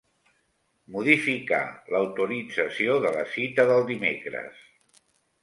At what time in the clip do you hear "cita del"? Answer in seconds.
3.35-3.87